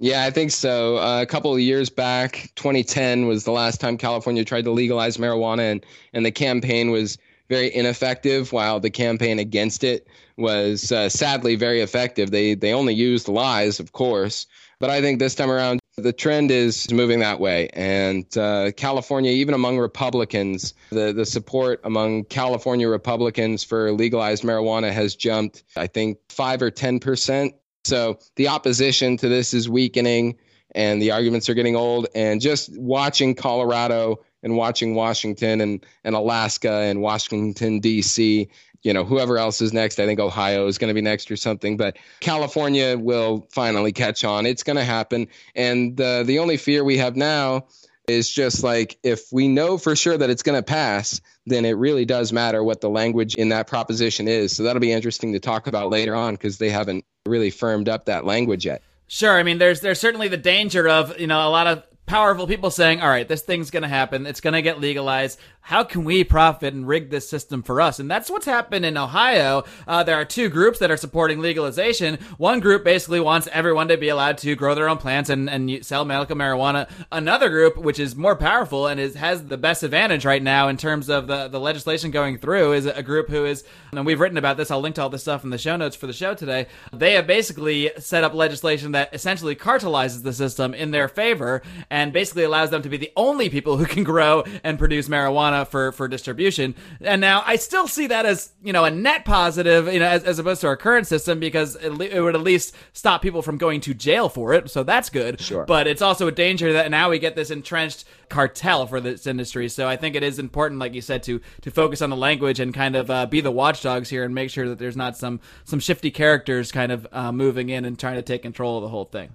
[0.00, 0.98] Yeah, I think so.
[0.98, 5.16] Uh, a couple of years back, 2010 was the last time California tried to legalize
[5.16, 7.16] marijuana, and, and the campaign was
[7.48, 12.32] very ineffective, while the campaign against it was uh, sadly very effective.
[12.32, 14.46] They they only used lies, of course,
[14.80, 17.68] but I think this time around the trend is moving that way.
[17.72, 24.90] And uh, California, even among Republicans, the, the support among California Republicans for legalized marijuana
[24.90, 27.52] has jumped, I think, 5 or 10%.
[27.84, 30.36] So the opposition to this is weakening
[30.74, 32.08] and the arguments are getting old.
[32.14, 38.48] And just watching Colorado and watching Washington and, and Alaska and Washington, D.C
[38.84, 39.98] you know, whoever else is next.
[39.98, 44.24] I think Ohio is going to be next or something, but California will finally catch
[44.24, 44.46] on.
[44.46, 45.26] It's going to happen.
[45.56, 47.66] And uh, the only fear we have now
[48.06, 51.72] is just like if we know for sure that it's going to pass, then it
[51.72, 54.54] really does matter what the language in that proposition is.
[54.54, 58.04] So that'll be interesting to talk about later on because they haven't really firmed up
[58.04, 58.82] that language yet.
[59.08, 59.38] Sure.
[59.38, 62.70] I mean, there's there's certainly the danger of you know a lot of powerful people
[62.70, 64.26] saying, all right, this thing's going to happen.
[64.26, 67.98] It's going to get legalized how can we profit and rig this system for us?
[67.98, 69.64] And that's what's happened in Ohio.
[69.88, 72.18] Uh, there are two groups that are supporting legalization.
[72.36, 75.82] One group basically wants everyone to be allowed to grow their own plants and, and
[75.84, 76.86] sell medical marijuana.
[77.10, 80.76] Another group, which is more powerful and is, has the best advantage right now in
[80.76, 84.36] terms of the, the legislation going through, is a group who is, and we've written
[84.36, 84.70] about this.
[84.70, 86.66] I'll link to all this stuff in the show notes for the show today.
[86.92, 92.12] They have basically set up legislation that essentially cartelizes the system in their favor and
[92.12, 95.92] basically allows them to be the only people who can grow and produce marijuana for,
[95.92, 96.74] for distribution.
[97.00, 100.24] And now I still see that as, you know, a net positive, you know, as,
[100.24, 103.58] as opposed to our current system because it, it would at least stop people from
[103.58, 104.68] going to jail for it.
[104.70, 105.40] So that's good.
[105.40, 105.64] Sure.
[105.64, 109.68] But it's also a danger that now we get this entrenched cartel for this industry.
[109.68, 112.58] So I think it is important, like you said, to to focus on the language
[112.58, 115.40] and kind of uh, be the watchdogs here and make sure that there's not some
[115.64, 118.88] some shifty characters kind of uh, moving in and trying to take control of the
[118.88, 119.34] whole thing.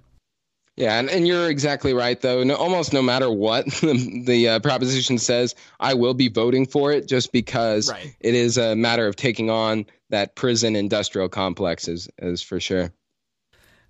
[0.80, 2.42] Yeah, and, and you're exactly right, though.
[2.42, 6.90] No, almost no matter what the, the uh, proposition says, I will be voting for
[6.90, 8.16] it just because Right.
[8.18, 12.94] it is a matter of taking on that prison industrial complex, is, is for sure.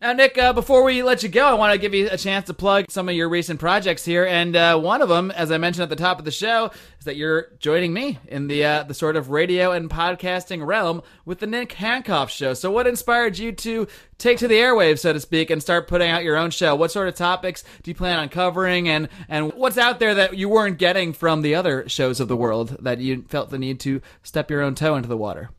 [0.02, 2.46] Now, Nick, uh, before we let you go, I want to give you a chance
[2.46, 5.58] to plug some of your recent projects here, and uh, one of them, as I
[5.58, 8.82] mentioned at the top of the show, is that you're joining me in the uh,
[8.84, 12.54] the sort of radio and podcasting realm with the Nick Hancock Show.
[12.54, 13.86] So, what inspired you to
[14.16, 16.74] take to the airwaves, so to speak, and start putting out your own show?
[16.74, 20.34] What sort of topics do you plan on covering, and and what's out there that
[20.34, 23.80] you weren't getting from the other shows of the world that you felt the need
[23.80, 25.50] to step your own toe into the water?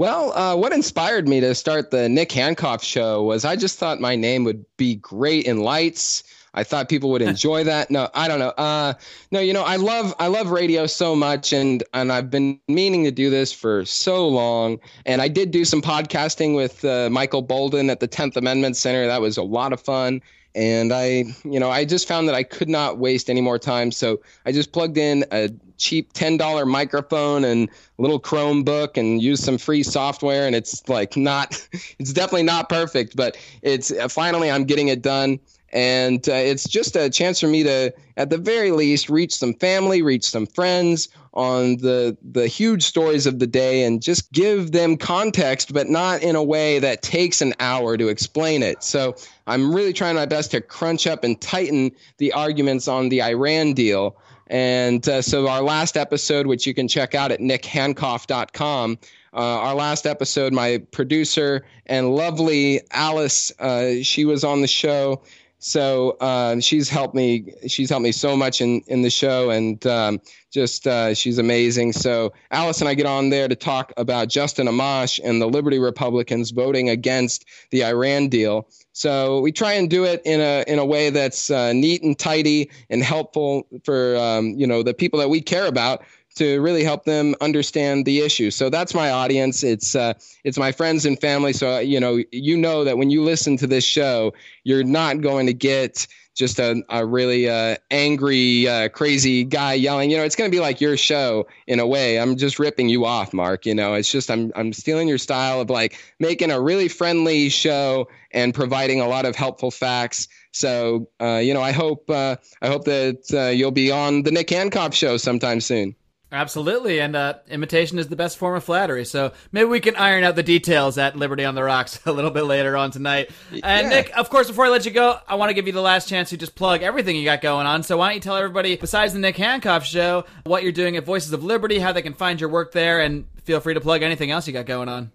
[0.00, 4.00] Well, uh, what inspired me to start the Nick Hancock show was I just thought
[4.00, 6.24] my name would be great in lights.
[6.54, 7.90] I thought people would enjoy that.
[7.90, 8.54] No, I don't know.
[8.56, 8.94] Uh,
[9.30, 13.04] no, you know, I love I love radio so much, and and I've been meaning
[13.04, 14.78] to do this for so long.
[15.04, 19.06] And I did do some podcasting with uh, Michael Boldin at the Tenth Amendment Center.
[19.06, 20.22] That was a lot of fun.
[20.54, 23.92] And I, you know, I just found that I could not waste any more time,
[23.92, 29.44] so I just plugged in a cheap ten dollar microphone and little Chromebook and used
[29.44, 30.46] some free software.
[30.46, 31.66] And it's like not,
[31.98, 35.38] it's definitely not perfect, but it's uh, finally I'm getting it done
[35.72, 39.54] and uh, it's just a chance for me to at the very least reach some
[39.54, 44.72] family reach some friends on the the huge stories of the day and just give
[44.72, 48.82] them context but not in a way that takes an hour to explain it.
[48.82, 49.14] So
[49.46, 53.72] i'm really trying my best to crunch up and tighten the arguments on the iran
[53.74, 54.16] deal.
[54.48, 58.98] And uh, so our last episode which you can check out at nickhancock.com
[59.32, 65.22] uh, our last episode my producer and lovely alice uh, she was on the show
[65.60, 67.52] so uh, she's helped me.
[67.68, 70.20] She's helped me so much in in the show, and um,
[70.50, 71.92] just uh, she's amazing.
[71.92, 75.78] So Alice and I get on there to talk about Justin Amash and the Liberty
[75.78, 78.68] Republicans voting against the Iran deal.
[78.92, 82.18] So we try and do it in a in a way that's uh, neat and
[82.18, 86.02] tidy and helpful for um, you know the people that we care about
[86.36, 88.50] to really help them understand the issue.
[88.50, 89.62] So that's my audience.
[89.62, 90.14] It's uh,
[90.44, 91.52] it's my friends and family.
[91.52, 94.32] So you know you know that when you listen to this show,
[94.64, 96.06] you're not going to get
[96.40, 100.10] just a, a really uh, angry, uh, crazy guy yelling.
[100.10, 102.18] You know, it's going to be like your show in a way.
[102.18, 103.66] I'm just ripping you off, Mark.
[103.66, 107.48] You know, it's just I'm I'm stealing your style of like making a really friendly
[107.48, 110.28] show and providing a lot of helpful facts.
[110.52, 114.30] So uh, you know, I hope uh, I hope that uh, you'll be on the
[114.30, 115.94] Nick Hancock show sometime soon.
[116.32, 119.04] Absolutely, and uh, imitation is the best form of flattery.
[119.04, 122.30] So maybe we can iron out the details at Liberty on the Rocks a little
[122.30, 123.30] bit later on tonight.
[123.50, 123.88] And Yeah.
[123.88, 126.08] Nick, of course, before I let you go, I want to give you the last
[126.08, 127.82] chance to just plug everything you got going on.
[127.82, 131.04] So why don't you tell everybody, besides the Nick Hancock Show, what you're doing at
[131.04, 134.02] Voices of Liberty, how they can find your work there, and feel free to plug
[134.02, 135.10] anything else you got going on.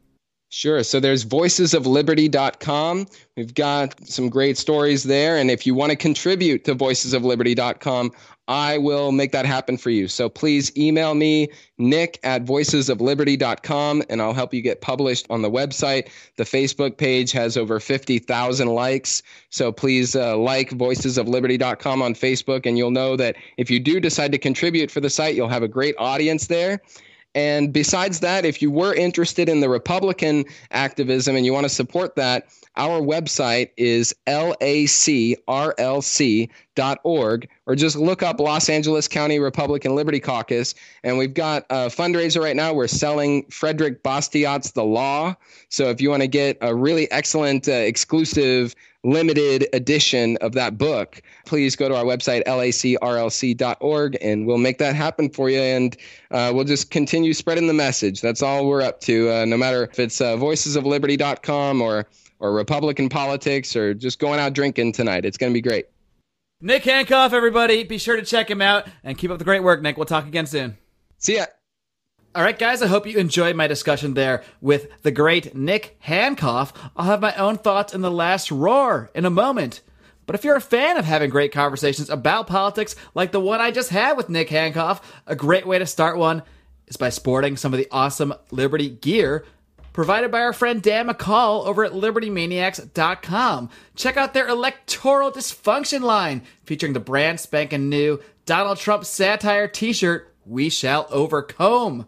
[0.50, 0.84] Sure.
[0.84, 3.08] So there's voicesofliberty.com.
[3.36, 5.38] We've got some great stories there.
[5.38, 8.12] And if you want to contribute to voicesofliberty.com,
[8.48, 10.08] I will make that happen for you.
[10.08, 15.50] So please email me, nick at voicesofliberty.com, and I'll help you get published on the
[15.50, 16.10] website.
[16.38, 19.24] The Facebook page has over 50,000 likes.
[19.50, 24.32] So please uh, like voicesofliberty.com on Facebook, and you'll know that if you do decide
[24.32, 26.82] to contribute for the site, you'll have a great audience there.
[27.36, 31.70] And besides that, if you were interested in the Republican activism and you want to
[31.70, 35.00] support that, our website is lacrlc.org,
[37.66, 40.76] or just look up Los Angeles County Republican Liberty Caucus.
[41.04, 42.74] And we've got a fundraiser right now.
[42.74, 45.36] We're selling Frederick Bastiat's The Law.
[45.70, 50.78] So if you want to get a really excellent, uh, exclusive, limited edition of that
[50.78, 55.60] book, please go to our website, lacrlc.org, and we'll make that happen for you.
[55.60, 55.96] And
[56.32, 58.20] uh, we'll just continue spreading the message.
[58.20, 62.08] That's all we're up to, uh, no matter if it's uh, voicesofliberty.com or,
[62.40, 65.26] or Republican politics or just going out drinking tonight.
[65.26, 65.86] It's going to be great.
[66.62, 69.82] Nick Hancock, everybody, be sure to check him out and keep up the great work,
[69.82, 69.98] Nick.
[69.98, 70.78] We'll talk again soon.
[71.18, 71.46] See ya.
[72.34, 76.78] All right, guys, I hope you enjoyed my discussion there with the great Nick Hancock.
[76.96, 79.82] I'll have my own thoughts in the last roar in a moment.
[80.26, 83.72] But if you're a fan of having great conversations about politics like the one I
[83.72, 86.44] just had with Nick Hancock, a great way to start one
[86.88, 89.46] is by sporting some of the awesome Liberty gear
[89.96, 93.70] provided by our friend Dan McCall over at libertymaniacs.com.
[93.96, 99.94] Check out their electoral dysfunction line featuring the brand spanking new Donald Trump satire t
[99.94, 102.08] shirt, We Shall Overcome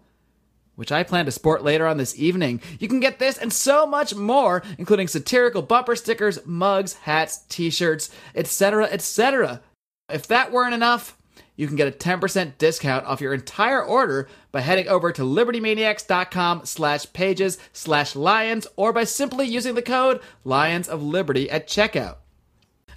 [0.76, 2.62] which I plan to sport later on this evening.
[2.78, 8.12] You can get this and so much more, including satirical bumper stickers, mugs, hats, t-shirts,
[8.36, 9.62] etc., etc.
[10.08, 11.18] If that weren't enough,
[11.58, 16.66] you can get a 10% discount off your entire order by heading over to libertymaniacs.com
[16.66, 22.18] slash pages slash lions or by simply using the code Lions of Liberty at checkout.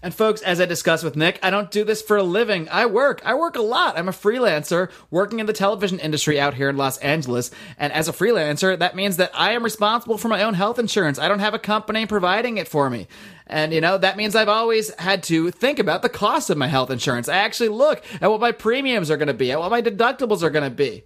[0.02, 2.68] And folks, as I discussed with Nick, I don't do this for a living.
[2.70, 3.20] I work.
[3.22, 3.98] I work a lot.
[3.98, 7.50] I'm a freelancer working in the television industry out here in Los Angeles.
[7.76, 11.18] And as a freelancer, that means that I am responsible for my own health insurance.
[11.18, 13.08] I don't have a company providing it for me.
[13.46, 16.68] And, you know, that means I've always had to think about the cost of my
[16.68, 17.28] health insurance.
[17.28, 20.42] I actually look at what my premiums are going to be, at what my deductibles
[20.42, 21.02] are going to be.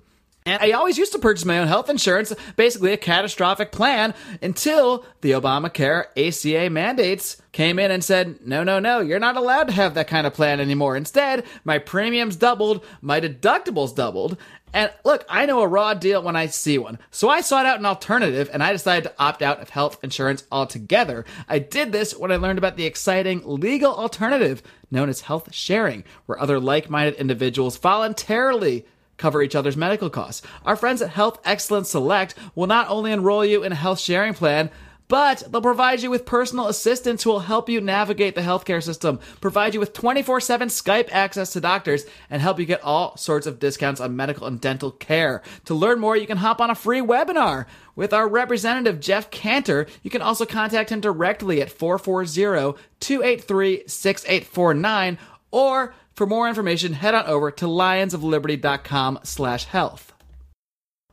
[0.47, 5.07] And I always used to purchase my own health insurance, basically a catastrophic plan, until
[5.23, 9.73] the Obamacare ACA mandates came in and said, no, no, no, you're not allowed to
[9.73, 10.99] have that kind of plan anymore.
[10.99, 14.37] Instead, my premiums doubled, my deductibles doubled.
[14.75, 16.99] And look, I know a raw deal when I see one.
[17.11, 20.45] So I sought out an alternative and I decided to opt out of health insurance
[20.53, 21.25] altogether.
[21.49, 26.05] I did this when I learned about the exciting legal alternative known as health sharing,
[26.27, 28.85] where other like minded individuals voluntarily
[29.17, 30.47] cover each other's medical costs.
[30.65, 34.35] Our friends at Health Excellence Select will not only enroll you in a health sharing
[34.35, 34.71] plan,
[35.09, 39.21] but they'll provide you with personal assistants who will help you navigate the healthcare system,
[39.41, 43.47] provide you with 24 7 Skype access to doctors, and help you get all sorts
[43.47, 45.43] of discounts on medical and dental care.
[45.67, 49.87] To learn more, you can hop on a free webinar with our representative, Jeff Cantor.
[50.03, 55.19] You can also contact him directly at 440 283 6849
[55.51, 60.13] or for more information, head on over to lionsofliberty.com slash health.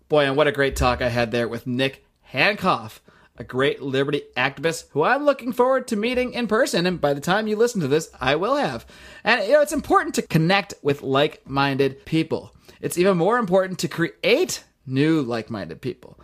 [0.07, 2.93] Boy, and what a great talk I had there with Nick Hancock,
[3.37, 6.85] a great liberty activist who I'm looking forward to meeting in person.
[6.85, 8.85] And by the time you listen to this, I will have.
[9.23, 12.53] And, you know, it's important to connect with like minded people.
[12.81, 16.19] It's even more important to create new like minded people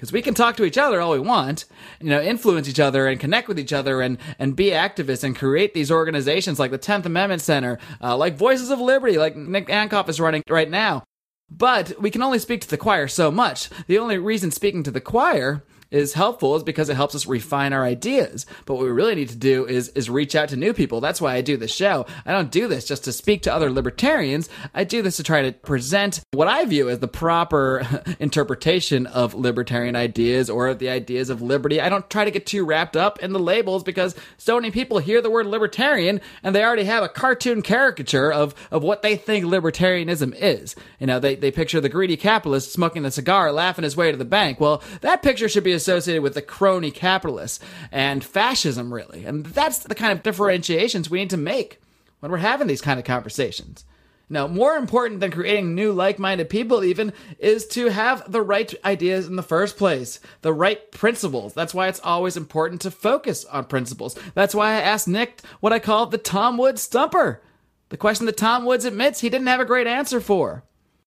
[0.00, 1.66] because we can talk to each other all we want,
[2.00, 5.36] you know, influence each other and connect with each other and, and be activists and
[5.36, 9.68] create these organizations like the 10th Amendment Center, uh, like Voices of Liberty, like Nick
[9.68, 11.04] Hancock is running right now.
[11.50, 13.68] But we can only speak to the choir so much.
[13.88, 17.72] The only reason speaking to the choir is helpful is because it helps us refine
[17.72, 18.46] our ideas.
[18.64, 21.00] But what we really need to do is is reach out to new people.
[21.00, 22.06] That's why I do this show.
[22.24, 24.48] I don't do this just to speak to other libertarians.
[24.74, 27.86] I do this to try to present what I view as the proper
[28.20, 31.80] interpretation of libertarian ideas or of the ideas of liberty.
[31.80, 34.98] I don't try to get too wrapped up in the labels because so many people
[34.98, 39.16] hear the word libertarian and they already have a cartoon caricature of, of what they
[39.16, 40.76] think libertarianism is.
[40.98, 44.16] You know, they, they picture the greedy capitalist smoking the cigar, laughing his way to
[44.16, 44.60] the bank.
[44.60, 49.24] Well, that picture should be associated with the crony capitalists and fascism, really.
[49.24, 51.80] And that's the kind of differentiations we need to make
[52.20, 53.84] when we're having these kind of conversations.
[54.32, 58.72] Now, more important than creating new like minded people, even, is to have the right
[58.84, 61.52] ideas in the first place, the right principles.
[61.52, 64.16] That's why it's always important to focus on principles.
[64.34, 67.42] That's why I asked Nick what I call the Tom Woods stumper.
[67.88, 70.62] The question that Tom Woods admits he didn't have a great answer for.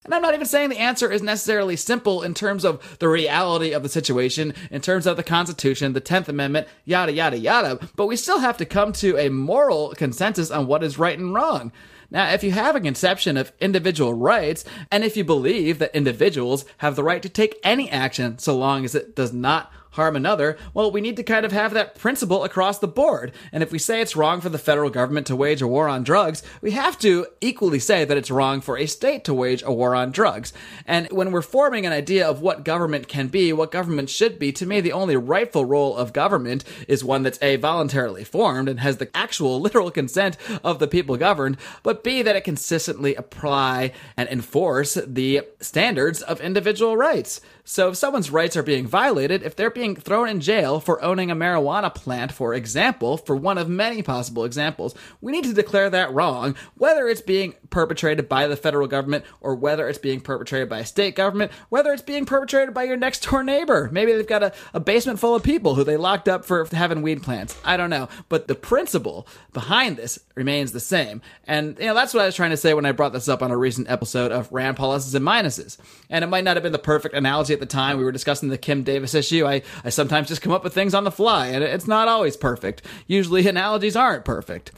[0.06, 3.72] And I'm not even saying the answer is necessarily simple in terms of the reality
[3.72, 8.08] of the situation, in terms of the Constitution, the 10th Amendment, yada, yada, yada, but
[8.08, 11.72] we still have to come to a moral consensus on what is right and wrong.
[12.12, 16.66] Now, if you have a conception of individual rights, and if you believe that individuals
[16.78, 20.58] have the right to take any action so long as it does not harm another,
[20.74, 23.32] well, we need to kind of have that principle across the board.
[23.52, 26.04] And if we say it's wrong for the federal government to wage a war on
[26.04, 29.74] drugs, we have to equally say that it's wrong for a state to wage a
[29.74, 30.54] war on drugs.
[30.86, 34.52] And when we're forming an idea of what government can be, what government should be,
[34.54, 38.80] to me, the only rightful role of government is one that's A, voluntarily formed and
[38.80, 43.92] has the actual literal consent of the people governed, but B, that it consistently apply
[44.18, 47.42] and enforce the standards of individual rights.
[47.66, 51.32] So if someone's rights are being violated, if they're being thrown in jail for owning
[51.32, 55.90] a marijuana plant, for example, for one of many possible examples, we need to declare
[55.90, 60.68] that wrong, whether it's being perpetrated by the federal government or whether it's being perpetrated
[60.68, 63.90] by a state government, whether it's being perpetrated by your next door neighbor.
[63.94, 67.02] Maybe they've got a, a basement full of people who they locked up for having
[67.02, 67.58] weed plants.
[67.64, 68.10] I don't know.
[68.28, 71.22] But the principle behind this remains the same.
[71.46, 73.42] And, you know, that's what I was trying to say when I brought this up
[73.42, 75.78] on a recent episode of Rand Pluses and Minuses.
[76.10, 77.98] And it might not have been the perfect analogy at the time.
[77.98, 79.46] We were discussing the Kim Davis issue.
[79.46, 82.36] I, I sometimes just come up with things on the fly, and it's not always
[82.36, 82.82] perfect.
[83.08, 84.72] Usually, analogies aren't perfect.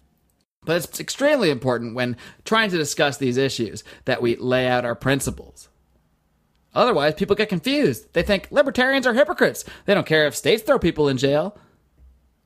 [0.64, 4.96] But it's extremely important when trying to discuss these issues that we lay out our
[4.96, 5.70] principles.
[6.74, 8.12] Otherwise, people get confused.
[8.14, 9.64] They think libertarians are hypocrites.
[9.86, 11.58] They don't care if states throw people in jail.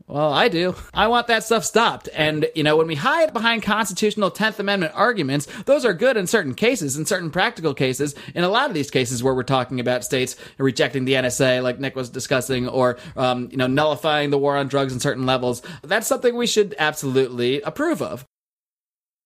[0.10, 0.74] Well, I do.
[0.92, 2.10] I want that stuff stopped.
[2.16, 6.26] And, you know, when we hide behind constitutional 10th Amendment arguments, those are good in
[6.26, 8.16] certain cases, in certain practical cases.
[8.34, 11.80] In a lot of these cases where we're talking about states rejecting the NSA, like
[11.80, 15.62] Nick was discussing, or, um, you know, nullifying the war on drugs in certain levels,
[15.84, 18.26] that's something we should absolutely approve of.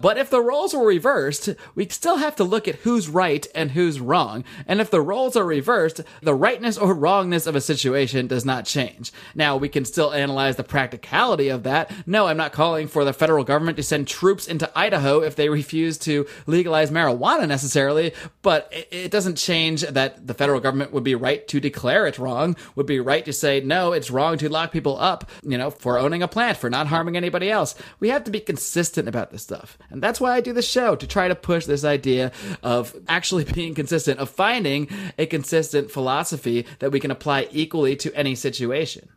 [0.04, 3.72] But if the roles were reversed, we still have to look at who's right and
[3.72, 4.44] who's wrong.
[4.68, 8.66] And if the roles are reversed, the rightness or wrongness of a situation does not
[8.66, 9.14] change.
[9.34, 11.90] Now, we can still analyze the practicality of that.
[12.06, 15.48] No, I'm not calling for the federal government to send troops into Idaho if they
[15.48, 21.16] refuse to legalize marijuana necessarily, but it doesn't change that the federal government would be
[21.16, 24.74] right to declare it wrong, would be right to say, no, it's wrong to lock
[24.74, 27.74] people up, you know, for owning a plant, for not harming anybody else.
[28.02, 29.78] We have to be consistent about this stuff.
[29.94, 32.32] And that's why I do this show to try to push this idea
[32.64, 34.90] of actually being consistent, of finding
[35.20, 39.08] a consistent philosophy that we can apply equally to any situation.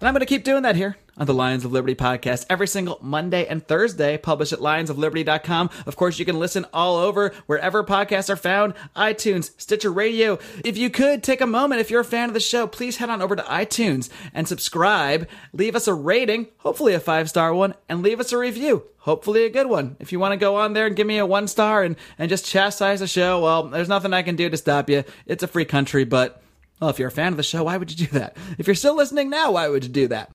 [0.00, 2.68] And I'm going to keep doing that here on the Lions of Liberty podcast every
[2.68, 5.70] single Monday and Thursday, published at lionsofliberty.com.
[5.86, 10.38] Of course, you can listen all over wherever podcasts are found iTunes, Stitcher Radio.
[10.64, 13.10] If you could take a moment, if you're a fan of the show, please head
[13.10, 15.28] on over to iTunes and subscribe.
[15.52, 19.44] Leave us a rating, hopefully a five star one, and leave us a review, hopefully
[19.44, 19.96] a good one.
[19.98, 22.28] If you want to go on there and give me a one star and, and
[22.28, 25.02] just chastise the show, well, there's nothing I can do to stop you.
[25.26, 26.40] It's a free country, but.
[26.80, 28.36] Well, if you're a fan of the show, why would you do that?
[28.58, 30.30] If you're still listening now, why would you do that?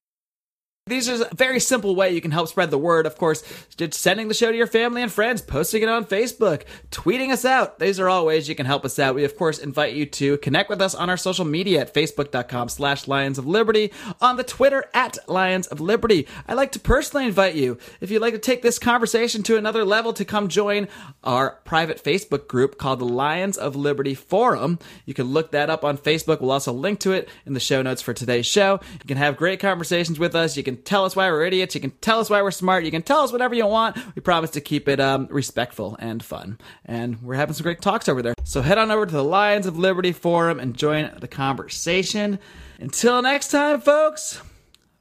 [0.86, 3.06] These are a very simple way you can help spread the word.
[3.06, 3.42] Of course,
[3.74, 7.46] just sending the show to your family and friends, posting it on Facebook, tweeting us
[7.46, 7.78] out.
[7.78, 9.14] These are all ways you can help us out.
[9.14, 12.68] We, of course, invite you to connect with us on our social media at facebook.com
[12.68, 16.28] slash Lions of Liberty, on the Twitter at Lions of Liberty.
[16.46, 19.86] I'd like to personally invite you, if you'd like to take this conversation to another
[19.86, 20.88] level, to come join
[21.22, 24.78] our private Facebook group called the Lions of Liberty Forum.
[25.06, 26.42] You can look that up on Facebook.
[26.42, 28.80] We'll also link to it in the show notes for today's show.
[28.92, 30.58] You can have great conversations with us.
[30.58, 31.74] You can tell us why we're idiots.
[31.74, 32.84] You can tell us why we're smart.
[32.84, 33.96] You can tell us whatever you want.
[34.14, 36.58] We promise to keep it um, respectful and fun.
[36.84, 38.34] And we're having some great talks over there.
[38.44, 42.38] So head on over to the Lions of Liberty forum and join the conversation.
[42.78, 44.40] Until next time, folks,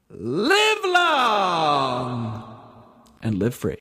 [0.09, 2.59] live long
[3.21, 3.77] and live free.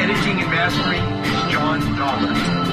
[0.00, 1.19] Editing and mastering
[1.70, 2.69] John Dahmer.